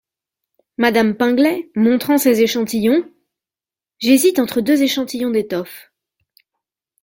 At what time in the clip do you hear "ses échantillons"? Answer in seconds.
2.17-3.05